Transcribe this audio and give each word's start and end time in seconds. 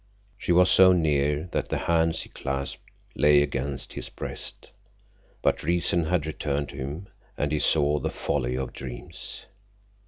_"She 0.35 0.51
was 0.51 0.71
so 0.71 0.93
near 0.93 1.47
that 1.51 1.69
the 1.69 1.77
hands 1.77 2.21
he 2.23 2.29
clasped 2.29 2.81
lay 3.15 3.43
against 3.43 3.93
his 3.93 4.09
breast. 4.09 4.71
But 5.43 5.61
reason 5.61 6.05
had 6.05 6.25
returned 6.25 6.69
to 6.69 6.77
him, 6.77 7.07
and 7.37 7.51
he 7.51 7.59
saw 7.59 7.99
the 7.99 8.09
folly 8.09 8.55
of 8.57 8.73
dreams. 8.73 9.45